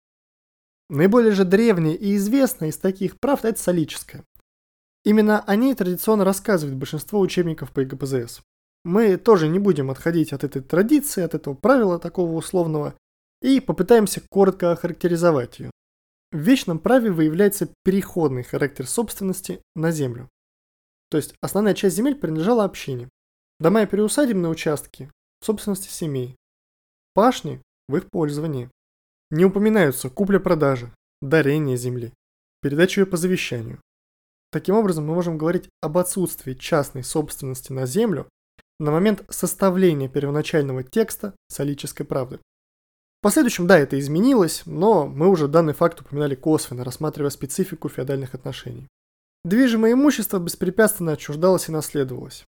Наиболее 0.88 1.32
же 1.32 1.44
древняя 1.44 1.94
и 1.94 2.16
известная 2.16 2.70
из 2.70 2.76
таких 2.76 3.18
правд– 3.20 3.44
это 3.46 3.60
солическая. 3.60 4.24
Именно 5.04 5.40
о 5.40 5.56
ней 5.56 5.74
традиционно 5.74 6.24
рассказывает 6.24 6.76
большинство 6.76 7.20
учебников 7.20 7.72
по 7.72 7.80
ЕГПЗС. 7.80 8.42
Мы 8.84 9.16
тоже 9.16 9.48
не 9.48 9.58
будем 9.58 9.90
отходить 9.90 10.32
от 10.32 10.44
этой 10.44 10.62
традиции, 10.62 11.22
от 11.22 11.34
этого 11.34 11.54
правила 11.54 11.98
такого 11.98 12.32
условного, 12.32 12.94
и 13.40 13.60
попытаемся 13.60 14.22
коротко 14.30 14.72
охарактеризовать 14.72 15.60
ее. 15.60 15.70
В 16.32 16.38
вечном 16.38 16.78
праве 16.78 17.10
выявляется 17.10 17.68
переходный 17.82 18.42
характер 18.42 18.86
собственности 18.86 19.62
на 19.74 19.90
землю. 19.90 20.28
То 21.10 21.16
есть 21.16 21.34
основная 21.40 21.74
часть 21.74 21.96
земель 21.96 22.14
принадлежала 22.14 22.64
общине, 22.64 23.08
Дома 23.60 23.82
и 23.82 23.86
переусадебные 23.86 24.50
участки 24.50 25.10
в 25.40 25.44
собственности 25.44 25.90
семей. 25.90 26.34
Пашни 27.12 27.60
в 27.88 27.96
их 27.96 28.10
пользовании. 28.10 28.70
Не 29.30 29.44
упоминаются 29.44 30.08
купля-продажа, 30.08 30.94
дарение 31.20 31.76
земли, 31.76 32.14
передача 32.62 33.02
ее 33.02 33.06
по 33.06 33.18
завещанию. 33.18 33.78
Таким 34.50 34.76
образом, 34.76 35.06
мы 35.06 35.14
можем 35.14 35.36
говорить 35.36 35.68
об 35.82 35.98
отсутствии 35.98 36.54
частной 36.54 37.04
собственности 37.04 37.70
на 37.70 37.84
землю 37.84 38.26
на 38.78 38.90
момент 38.90 39.24
составления 39.28 40.08
первоначального 40.08 40.82
текста 40.82 41.34
солической 41.48 42.06
правды. 42.06 42.38
В 42.38 43.22
последующем, 43.22 43.66
да, 43.66 43.78
это 43.78 44.00
изменилось, 44.00 44.62
но 44.64 45.06
мы 45.06 45.28
уже 45.28 45.48
данный 45.48 45.74
факт 45.74 46.00
упоминали 46.00 46.34
косвенно, 46.34 46.82
рассматривая 46.82 47.28
специфику 47.28 47.90
феодальных 47.90 48.34
отношений. 48.34 48.88
Движимое 49.44 49.92
имущество 49.92 50.38
беспрепятственно 50.38 51.12
отчуждалось 51.12 51.68
и 51.68 51.72
наследовалось. 51.72 52.46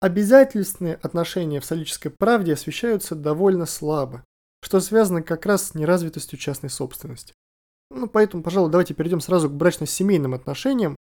Обязательственные 0.00 0.94
отношения 0.94 1.60
в 1.60 1.64
солической 1.66 2.08
правде 2.08 2.54
освещаются 2.54 3.14
довольно 3.14 3.66
слабо, 3.66 4.24
что 4.62 4.80
связано 4.80 5.22
как 5.22 5.44
раз 5.44 5.68
с 5.68 5.74
неразвитостью 5.74 6.38
частной 6.38 6.70
собственности. 6.70 7.34
Ну, 7.90 8.08
поэтому, 8.08 8.42
пожалуй, 8.42 8.70
давайте 8.70 8.94
перейдем 8.94 9.20
сразу 9.20 9.50
к 9.50 9.54
брачно-семейным 9.54 10.32
отношениям. 10.32 10.96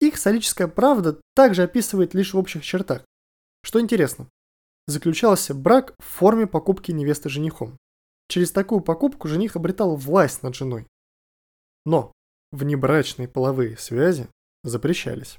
Их 0.00 0.18
солическая 0.18 0.68
правда 0.68 1.20
также 1.34 1.62
описывает 1.62 2.12
лишь 2.12 2.34
в 2.34 2.38
общих 2.38 2.64
чертах. 2.64 3.04
Что 3.62 3.80
интересно, 3.80 4.28
заключался 4.86 5.54
брак 5.54 5.94
в 5.98 6.04
форме 6.04 6.46
покупки 6.46 6.90
невесты 6.90 7.30
женихом. 7.30 7.78
Через 8.28 8.50
такую 8.50 8.80
покупку 8.82 9.28
жених 9.28 9.56
обретал 9.56 9.96
власть 9.96 10.42
над 10.42 10.54
женой. 10.54 10.86
Но 11.86 12.12
внебрачные 12.52 13.28
половые 13.28 13.78
связи 13.78 14.28
запрещались. 14.64 15.38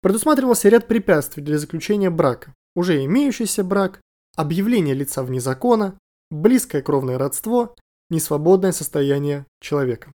Предусматривался 0.00 0.68
ряд 0.68 0.86
препятствий 0.86 1.42
для 1.42 1.58
заключения 1.58 2.10
брака, 2.10 2.54
уже 2.74 3.04
имеющийся 3.04 3.64
брак, 3.64 4.00
объявление 4.36 4.94
лица 4.94 5.22
вне 5.22 5.40
закона, 5.40 5.98
близкое 6.30 6.82
кровное 6.82 7.18
родство, 7.18 7.74
несвободное 8.10 8.72
состояние 8.72 9.46
человека. 9.60 10.12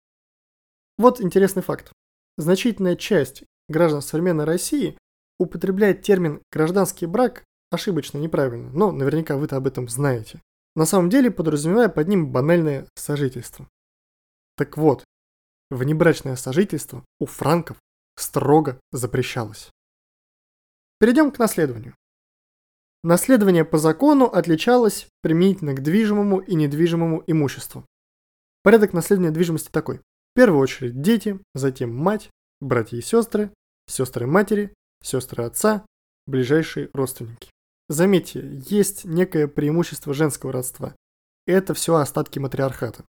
Вот 0.99 1.21
интересный 1.21 1.63
факт. 1.63 1.93
Значительная 2.37 2.97
часть 2.97 3.45
граждан 3.69 4.03
современной 4.03 4.45
России 4.45 4.99
употребляет 5.39 6.03
термин 6.03 6.43
«гражданский 6.53 7.07
брак» 7.07 7.45
ошибочно, 7.71 8.19
неправильно, 8.19 8.71
но 8.71 8.93
наверняка 8.93 9.37
вы-то 9.37 9.57
об 9.57 9.67
этом 9.67 9.89
знаете. 9.89 10.43
На 10.77 10.85
самом 10.85 11.09
деле 11.09 11.31
подразумевая 11.31 11.89
под 11.89 12.09
ним 12.09 12.31
банальное 12.31 12.87
сожительство. 12.95 13.67
Так 14.57 14.77
вот, 14.77 15.05
внебрачное 15.71 16.37
сожительство 16.37 17.05
у 17.19 17.27
франков 17.27 17.79
строго 18.21 18.81
запрещалось. 18.93 19.71
Перейдем 20.99 21.31
к 21.31 21.39
наследованию. 21.39 21.95
Наследование 23.03 23.65
по 23.65 23.79
закону 23.79 24.27
отличалось 24.27 25.09
применительно 25.23 25.73
к 25.73 25.83
движимому 25.83 26.41
и 26.41 26.55
недвижимому 26.55 27.25
имуществу. 27.27 27.87
Порядок 28.63 28.93
наследования 28.93 29.33
движимости 29.33 29.71
такой. 29.71 29.99
В 29.99 30.35
первую 30.35 30.61
очередь 30.61 31.01
дети, 31.01 31.41
затем 31.55 31.97
мать, 31.97 32.31
братья 32.61 32.99
и 32.99 33.01
сестры, 33.01 33.53
сестры 33.89 34.27
матери, 34.27 34.75
сестры 35.03 35.45
отца, 35.45 35.87
ближайшие 36.27 36.91
родственники. 36.93 37.51
Заметьте, 37.89 38.63
есть 38.69 39.05
некое 39.05 39.49
преимущество 39.49 40.13
женского 40.13 40.53
родства. 40.53 40.95
Это 41.47 41.73
все 41.75 41.97
остатки 41.97 42.39
матриархата. 42.39 43.05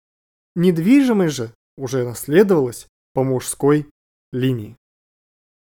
Недвижимость 0.55 1.35
же 1.35 1.53
уже 1.77 2.03
наследовалась 2.05 2.87
по 3.13 3.23
мужской 3.23 3.89
линии. 4.31 4.77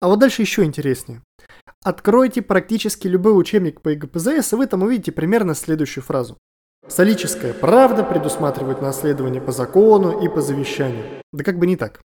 А 0.02 0.08
вот 0.08 0.20
дальше 0.20 0.42
еще 0.42 0.64
интереснее. 0.64 1.22
Откройте 1.84 2.42
практически 2.42 3.08
любой 3.08 3.40
учебник 3.40 3.82
по 3.82 3.90
ЕГПЗС, 3.90 4.54
и 4.54 4.56
вы 4.56 4.68
там 4.68 4.82
увидите 4.82 5.12
примерно 5.12 5.56
следующую 5.56 6.04
фразу. 6.04 6.38
Солическая 6.88 7.54
правда 7.54 8.04
предусматривает 8.04 8.82
наследование 8.82 9.42
по 9.42 9.52
закону 9.52 10.20
и 10.24 10.28
по 10.28 10.42
завещанию. 10.42 11.06
Да 11.32 11.44
как 11.44 11.60
бы 11.60 11.68
не 11.68 11.78
так. 11.78 12.02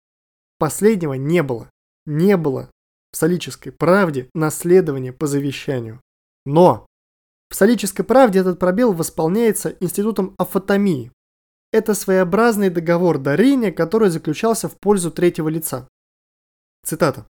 Последнего 0.59 1.13
не 1.13 1.41
было. 1.41 1.69
Не 2.05 2.37
было 2.37 2.69
в 3.11 3.17
солической 3.17 3.71
правде 3.71 4.29
наследования 4.33 5.13
по 5.13 5.25
завещанию. 5.25 6.01
Но 6.45 6.85
в 7.49 7.55
солической 7.55 8.03
правде 8.03 8.39
этот 8.39 8.59
пробел 8.59 8.91
восполняется 8.91 9.69
институтом 9.79 10.35
афотомии. 10.37 11.11
Это 11.71 11.93
своеобразный 11.93 12.69
договор 12.69 13.17
дарения, 13.17 13.71
который 13.71 14.09
заключался 14.09 14.67
в 14.67 14.77
пользу 14.79 15.11
третьего 15.11 15.47
лица. 15.47 15.87
Цитата. 16.83 17.25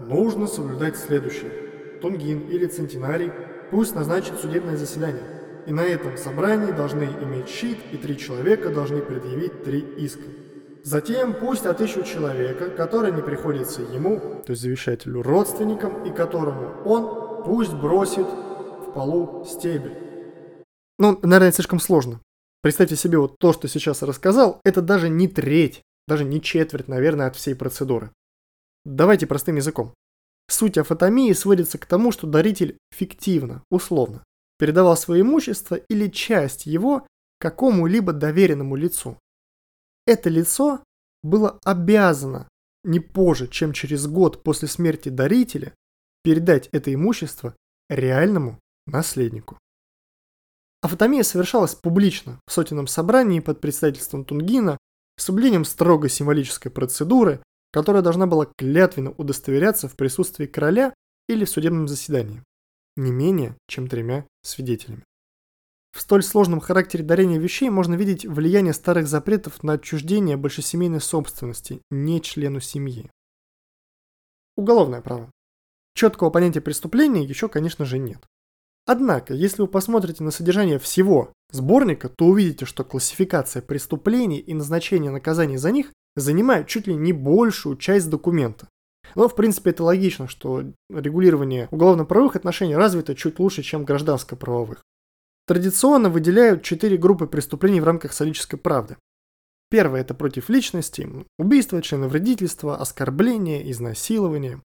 Нужно 0.00 0.46
соблюдать 0.46 0.96
следующее. 0.96 1.50
Тунгин 2.00 2.48
или 2.48 2.66
Центинарий 2.66 3.32
пусть 3.70 3.94
назначит 3.94 4.38
судебное 4.38 4.76
заседание. 4.76 5.22
И 5.66 5.72
на 5.72 5.82
этом 5.82 6.16
собрании 6.16 6.72
должны 6.72 7.04
иметь 7.04 7.48
щит, 7.48 7.78
и 7.92 7.96
три 7.96 8.16
человека 8.16 8.70
должны 8.70 9.02
предъявить 9.02 9.62
три 9.62 9.80
иска. 9.98 10.24
Затем 10.82 11.34
пусть 11.34 11.66
отыщут 11.66 12.06
человека, 12.06 12.70
который 12.70 13.12
не 13.12 13.20
приходится 13.20 13.82
ему, 13.82 14.18
то 14.44 14.52
есть 14.52 14.62
завещателю, 14.62 15.22
родственникам, 15.22 16.04
и 16.04 16.10
которому 16.10 16.82
он 16.86 17.44
пусть 17.44 17.74
бросит 17.74 18.26
в 18.26 18.92
полу 18.94 19.44
стебель. 19.44 19.98
Ну, 20.98 21.18
наверное, 21.22 21.52
слишком 21.52 21.80
сложно. 21.80 22.20
Представьте 22.62 22.96
себе 22.96 23.18
вот 23.18 23.38
то, 23.38 23.52
что 23.52 23.68
сейчас 23.68 24.02
рассказал, 24.02 24.60
это 24.64 24.80
даже 24.80 25.10
не 25.10 25.28
треть, 25.28 25.82
даже 26.08 26.24
не 26.24 26.40
четверть, 26.40 26.88
наверное, 26.88 27.26
от 27.26 27.36
всей 27.36 27.54
процедуры. 27.54 28.10
Давайте 28.84 29.26
простым 29.26 29.56
языком. 29.56 29.94
Суть 30.48 30.78
афотомии 30.78 31.32
сводится 31.32 31.78
к 31.78 31.86
тому, 31.86 32.12
что 32.12 32.26
даритель 32.26 32.78
фиктивно, 32.92 33.62
условно, 33.70 34.24
передавал 34.58 34.96
свое 34.96 35.22
имущество 35.22 35.76
или 35.76 36.08
часть 36.08 36.66
его 36.66 37.06
какому-либо 37.38 38.12
доверенному 38.12 38.76
лицу. 38.76 39.18
Это 40.06 40.28
лицо 40.28 40.82
было 41.22 41.58
обязано 41.64 42.48
не 42.84 43.00
позже, 43.00 43.48
чем 43.48 43.72
через 43.72 44.06
год 44.06 44.42
после 44.42 44.68
смерти 44.68 45.08
дарителя, 45.08 45.74
передать 46.22 46.68
это 46.72 46.92
имущество 46.92 47.54
реальному 47.88 48.58
наследнику. 48.86 49.58
Афотомия 50.82 51.22
совершалась 51.22 51.74
публично 51.74 52.40
в 52.46 52.52
сотенном 52.52 52.86
собрании 52.86 53.40
под 53.40 53.60
председательством 53.60 54.24
Тунгина 54.24 54.78
с 55.18 55.24
соблюдением 55.24 55.64
строго 55.64 56.08
символической 56.08 56.72
процедуры, 56.72 57.42
которая 57.72 58.02
должна 58.02 58.26
была 58.26 58.46
клятвенно 58.56 59.12
удостоверяться 59.12 59.88
в 59.88 59.96
присутствии 59.96 60.46
короля 60.46 60.94
или 61.28 61.44
в 61.44 61.50
судебном 61.50 61.88
заседании, 61.88 62.42
не 62.96 63.12
менее, 63.12 63.56
чем 63.68 63.88
тремя 63.88 64.26
свидетелями. 64.42 65.04
В 65.92 66.00
столь 66.00 66.22
сложном 66.22 66.60
характере 66.60 67.04
дарения 67.04 67.38
вещей 67.38 67.68
можно 67.68 67.94
видеть 67.94 68.24
влияние 68.24 68.72
старых 68.72 69.08
запретов 69.08 69.62
на 69.62 69.74
отчуждение 69.74 70.36
большесемейной 70.36 71.00
собственности 71.00 71.82
не 71.90 72.20
члену 72.20 72.60
семьи. 72.60 73.10
Уголовное 74.56 75.00
право. 75.00 75.30
Четкого 75.94 76.30
понятия 76.30 76.60
преступления 76.60 77.24
еще, 77.24 77.48
конечно 77.48 77.84
же, 77.84 77.98
нет. 77.98 78.24
Однако, 78.86 79.34
если 79.34 79.62
вы 79.62 79.68
посмотрите 79.68 80.22
на 80.22 80.30
содержание 80.30 80.78
всего 80.78 81.32
сборника, 81.50 82.08
то 82.08 82.26
увидите, 82.26 82.64
что 82.66 82.84
классификация 82.84 83.62
преступлений 83.62 84.38
и 84.38 84.54
назначение 84.54 85.10
наказаний 85.10 85.56
за 85.56 85.70
них 85.70 85.92
занимают 86.16 86.68
чуть 86.68 86.86
ли 86.86 86.94
не 86.94 87.12
большую 87.12 87.76
часть 87.76 88.10
документа. 88.10 88.68
Но, 89.14 89.28
в 89.28 89.34
принципе, 89.34 89.70
это 89.70 89.84
логично, 89.84 90.28
что 90.28 90.64
регулирование 90.88 91.68
уголовно-правовых 91.70 92.36
отношений 92.36 92.76
развито 92.76 93.14
чуть 93.14 93.38
лучше, 93.38 93.62
чем 93.62 93.84
гражданско-правовых. 93.84 94.82
Традиционно 95.46 96.10
выделяют 96.10 96.62
четыре 96.62 96.96
группы 96.96 97.26
преступлений 97.26 97.80
в 97.80 97.84
рамках 97.84 98.12
солической 98.12 98.56
правды. 98.56 98.96
Первое– 99.68 100.00
это 100.02 100.14
против 100.14 100.48
личности, 100.48 101.08
убийство, 101.38 101.80
членовредительство, 101.82 102.76
оскорбление, 102.76 103.68
изнасилование. 103.70 104.62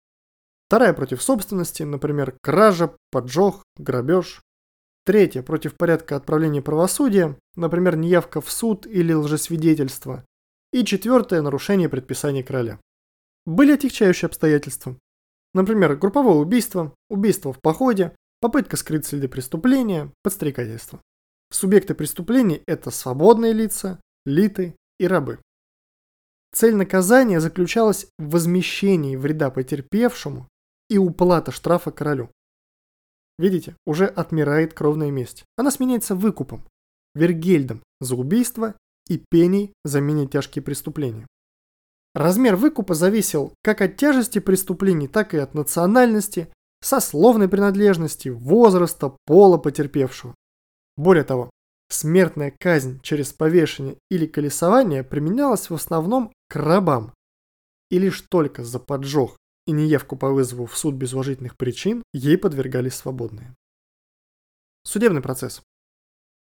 Вторая– 0.69 0.93
против 0.95 1.23
собственности, 1.23 1.83
например, 1.83 2.37
кража, 2.43 2.95
поджог, 3.11 3.63
грабеж. 3.77 4.41
Третья– 5.05 5.43
против 5.45 5.77
порядка 5.77 6.17
отправления 6.17 6.63
правосудия, 6.63 7.37
например, 7.57 7.97
неявка 7.97 8.41
в 8.41 8.51
суд 8.51 8.87
или 8.87 9.13
лжесвидетельство. 9.13 10.25
И 10.73 10.85
четвертое– 10.85 11.41
нарушение 11.43 11.89
предписаний 11.89 12.45
короля. 12.45 12.81
Были 13.45 13.73
отягчающие 13.73 14.27
обстоятельства. 14.27 14.97
Например, 15.53 15.97
групповое 15.97 16.37
убийство, 16.37 16.95
убийство 17.09 17.53
в 17.53 17.61
походе, 17.61 18.15
попытка 18.41 18.77
скрыть 18.77 19.05
следы 19.05 19.29
преступления, 19.29 20.13
подстрекательство. 20.23 21.01
Субъекты 21.51 21.95
преступлений– 21.95 22.63
это 22.67 22.93
свободные 22.93 23.53
лица, 23.53 24.01
литы 24.25 24.77
и 25.01 25.09
рабы. 25.09 25.41
Цель 26.53 26.77
наказания 26.77 27.41
заключалась 27.41 28.07
в 28.19 28.31
возмещении 28.31 29.17
вреда 29.17 29.51
потерпевшему 29.51 30.49
и 30.89 30.99
уплата 30.99 31.51
штрафа 31.51 31.91
королю. 31.91 32.31
Видите, 33.39 33.75
уже 33.87 34.07
отмирает 34.07 34.75
кровная 34.75 35.11
месть. 35.11 35.45
Она 35.57 35.71
сменяется 35.71 36.15
выкупом, 36.15 36.65
вергельдом 37.15 37.83
за 38.01 38.15
убийство 38.15 38.75
и 39.11 39.19
пеней 39.19 39.75
за 39.85 40.01
менее 40.01 40.27
тяжкие 40.27 40.63
преступления. 40.63 41.27
Размер 42.15 42.57
выкупа 42.57 42.95
зависел 42.95 43.53
как 43.63 43.83
от 43.83 43.97
тяжести 43.97 44.39
преступлений, 44.39 45.09
так 45.09 45.35
и 45.35 45.39
от 45.39 45.53
национальности, 45.53 46.49
сословной 46.81 47.49
принадлежности, 47.49 48.29
возраста, 48.29 49.17
пола 49.27 49.59
потерпевшего. 49.59 50.35
Более 50.97 51.25
того, 51.25 51.51
смертная 51.89 52.55
казнь 52.59 53.01
через 53.03 53.33
повешение 53.33 53.97
или 54.11 54.27
колесование 54.27 55.05
применялась 55.05 55.71
в 55.71 55.75
основном 55.75 56.33
к 56.49 56.57
рабам. 56.57 57.13
И 57.91 57.99
лишь 57.99 58.23
только 58.23 58.65
за 58.65 58.79
поджог 58.79 59.37
и 59.67 59.73
неявку 59.73 60.17
по 60.17 60.31
вызову 60.31 60.67
в 60.67 60.77
суд 60.79 60.95
без 60.95 61.13
уважительных 61.13 61.57
причин 61.57 62.05
ей 62.13 62.39
подвергались 62.39 62.95
свободные. 62.95 63.55
Судебный 64.85 65.21
процесс. 65.21 65.63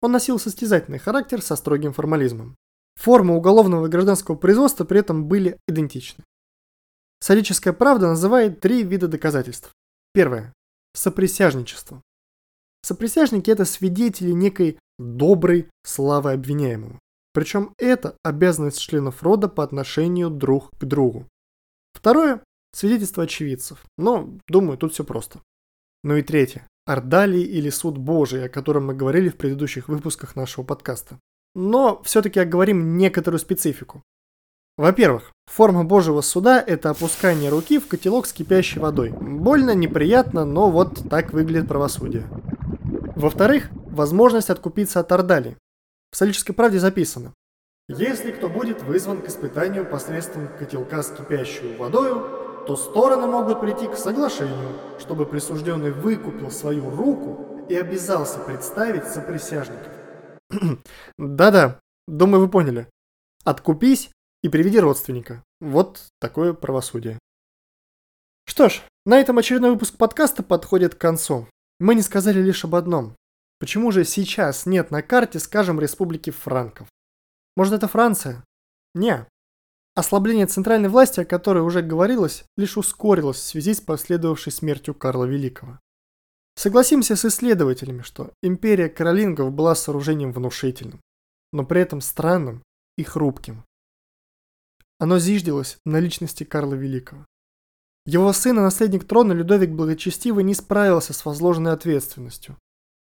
Он 0.03 0.11
носил 0.11 0.37
состязательный 0.37 0.99
характер 0.99 1.41
со 1.41 1.55
строгим 1.55 1.93
формализмом. 1.93 2.57
Формы 2.97 3.37
уголовного 3.37 3.85
и 3.85 3.89
гражданского 3.89 4.35
производства 4.35 4.83
при 4.83 4.99
этом 4.99 5.29
были 5.29 5.57
идентичны. 5.65 6.25
Солическая 7.21 7.71
правда 7.71 8.07
называет 8.07 8.59
три 8.59 8.83
вида 8.83 9.07
доказательств. 9.07 9.71
Первое. 10.13 10.51
Соприсяжничество. 10.93 12.01
Соприсяжники– 12.81 13.49
это 13.51 13.63
свидетели 13.63 14.33
некой 14.33 14.77
доброй 14.99 15.69
славы 15.85 16.33
обвиняемого. 16.33 16.99
Причем 17.31 17.73
это 17.77 18.17
обязанность 18.23 18.81
членов 18.81 19.23
рода 19.23 19.47
по 19.47 19.63
отношению 19.63 20.29
друг 20.29 20.69
к 20.77 20.83
другу. 20.83 21.29
Второе– 21.93 22.43
свидетельство 22.73 23.23
очевидцев. 23.23 23.81
Но, 23.97 24.37
думаю, 24.49 24.77
тут 24.77 24.91
все 24.91 25.05
просто. 25.05 25.41
Ну 26.03 26.17
и 26.17 26.23
третье. 26.23 26.67
Ордалии 26.85 27.43
или 27.43 27.69
суд 27.69 27.97
Божий, 27.97 28.45
о 28.45 28.49
котором 28.49 28.87
мы 28.87 28.93
говорили 28.93 29.29
в 29.29 29.37
предыдущих 29.37 29.87
выпусках 29.87 30.35
нашего 30.35 30.65
подкаста. 30.65 31.19
Но 31.55 32.01
все-таки 32.03 32.39
оговорим 32.39 32.97
некоторую 32.97 33.39
специфику. 33.39 34.01
Во-первых, 34.75 35.31
форма 35.45 35.83
Божьего 35.83 36.21
суда– 36.21 36.63
это 36.67 36.89
опускание 36.89 37.49
руки 37.49 37.77
в 37.77 37.87
котелок 37.87 38.25
с 38.25 38.33
кипящей 38.33 38.81
водой. 38.81 39.11
Больно, 39.11 39.75
неприятно, 39.75 40.45
но 40.45 40.71
вот 40.71 41.07
так 41.09 41.31
выглядит 41.31 41.67
правосудие. 41.67 42.27
Во-вторых, 43.15 43.69
возможность 43.71 44.49
откупиться 44.49 44.99
от 44.99 45.11
Ордали. 45.11 45.57
В 46.11 46.17
«Солической 46.17 46.53
правде» 46.53 46.79
записано. 46.79 47.33
Если 47.87 48.31
кто 48.31 48.49
будет 48.49 48.81
вызван 48.81 49.21
к 49.21 49.27
испытанию 49.27 49.85
посредством 49.85 50.47
котелка 50.57 51.03
с 51.03 51.11
кипящей 51.11 51.75
водою, 51.75 52.42
то 52.65 52.75
стороны 52.75 53.27
могут 53.27 53.59
прийти 53.59 53.87
к 53.87 53.95
соглашению, 53.95 54.69
чтобы 54.99 55.25
присужденный 55.25 55.91
выкупил 55.91 56.49
свою 56.49 56.89
руку 56.89 57.65
и 57.69 57.75
обязался 57.75 58.39
представить 58.39 59.07
соприсяжников. 59.07 59.91
Да-да, 61.17 61.79
думаю, 62.07 62.41
вы 62.41 62.49
поняли. 62.49 62.87
Откупись 63.43 64.11
и 64.41 64.49
приведи 64.49 64.79
родственника. 64.79 65.43
Вот 65.59 66.07
такое 66.19 66.53
правосудие. 66.53 67.19
Что 68.45 68.69
ж, 68.69 68.81
на 69.05 69.19
этом 69.19 69.37
очередной 69.37 69.71
выпуск 69.71 69.97
подкаста 69.97 70.43
подходит 70.43 70.95
к 70.95 71.01
концу. 71.01 71.47
Мы 71.79 71.95
не 71.95 72.01
сказали 72.01 72.41
лишь 72.41 72.63
об 72.65 72.75
одном. 72.75 73.15
Почему 73.59 73.91
же 73.91 74.03
сейчас 74.03 74.65
нет 74.65 74.91
на 74.91 75.01
карте, 75.01 75.39
скажем, 75.39 75.79
Республики 75.79 76.29
Франков? 76.29 76.87
Может 77.55 77.73
это 77.73 77.87
Франция? 77.87 78.43
Не. 78.93 79.25
Ослабление 79.95 80.47
центральной 80.47 80.89
власти, 80.89 81.19
о 81.19 81.25
которой 81.25 81.59
уже 81.59 81.83
говорилось, 81.83 82.45
лишь 82.57 82.77
ускорилось 82.77 83.37
в 83.37 83.43
связи 83.43 83.75
с 83.75 83.81
последовавшей 83.81 84.51
смертью 84.51 84.95
Карла 84.95 85.25
Великого. 85.25 85.79
Согласимся 86.55 87.15
с 87.15 87.25
исследователями, 87.25 88.01
что 88.01 88.31
империя 88.41 88.89
каролингов 88.89 89.51
была 89.51 89.75
сооружением 89.75 90.31
внушительным, 90.31 90.99
но 91.51 91.63
при 91.63 91.81
этом 91.81 92.01
странным 92.01 92.63
и 92.97 93.03
хрупким. 93.03 93.63
Оно 94.99 95.19
зиждилось 95.19 95.77
на 95.85 95.99
личности 95.99 96.43
Карла 96.43 96.73
Великого. 96.73 97.25
Его 98.05 98.33
сын 98.33 98.57
и 98.57 98.61
наследник 98.61 99.07
трона 99.07 99.33
Людовик 99.33 99.71
Благочестивый 99.71 100.43
не 100.43 100.55
справился 100.55 101.13
с 101.13 101.23
возложенной 101.23 101.71
ответственностью. 101.71 102.57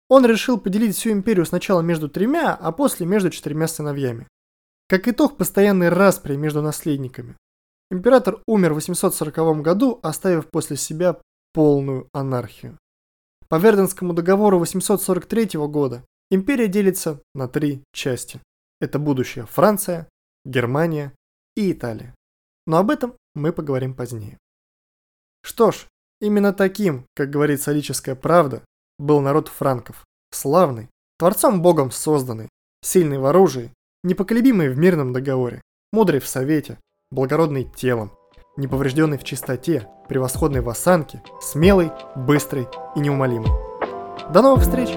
Он 0.09 0.25
решил 0.25 0.59
поделить 0.59 0.97
всю 0.97 1.11
империю 1.11 1.45
сначала 1.45 1.83
между 1.83 2.09
тремя, 2.09 2.55
а 2.55 2.73
после 2.73 3.07
между 3.07 3.31
четырьмя 3.31 3.69
сыновьями. 3.69 4.27
Как 4.89 5.07
итог, 5.07 5.37
постоянной 5.37 5.91
распри 5.91 6.37
между 6.37 6.63
наследниками. 6.63 7.37
Император 7.91 8.43
умер 8.47 8.73
в 8.73 8.77
840 8.77 9.61
году, 9.61 10.01
оставив 10.03 10.49
после 10.51 10.77
себя 10.77 11.21
полную 11.53 12.09
анархию. 12.13 12.79
По 13.49 13.57
Верденскому 13.59 14.15
договору 14.15 14.59
843 14.59 15.59
года 15.69 16.05
империя 16.31 16.69
делится 16.69 17.21
на 17.35 17.49
три 17.49 17.83
части. 17.93 18.41
Это 18.81 18.99
будущее 18.99 19.45
Франция, 19.45 20.09
Германия 20.47 21.13
и 21.55 21.73
Италия. 21.73 22.15
Но 22.67 22.79
об 22.79 22.91
этом 22.91 23.15
мы 23.35 23.53
поговорим 23.53 23.95
позднее. 23.95 24.39
Что 25.43 25.71
ж, 25.71 25.87
именно 26.21 26.55
таким, 26.55 27.05
как 27.15 27.29
говорит 27.29 27.61
солическая 27.61 28.15
правда, 28.15 28.65
был 28.99 29.21
народ 29.21 29.49
франков. 29.49 30.07
Славный, 30.31 30.89
Творцом 31.19 31.61
Богом 31.61 31.91
созданный, 31.91 32.49
сильный 32.83 33.19
в 33.19 33.27
оружии, 33.27 33.71
непоколебимый 34.03 34.69
в 34.69 34.79
мирном 34.79 35.13
договоре, 35.13 35.61
мудрый 35.93 36.21
в 36.21 36.29
совете, 36.29 36.79
благородный 37.11 37.65
телом, 37.65 38.13
неповрежденный 38.57 39.19
в 39.19 39.25
чистоте, 39.25 39.89
превосходный 40.09 40.61
в 40.61 40.69
осанке, 40.69 41.23
смелый, 41.41 41.91
быстрый 42.15 42.67
и 42.97 43.01
неумолимый. 43.01 43.51
До 44.33 44.43
новых 44.43 44.63
встреч! 44.63 44.91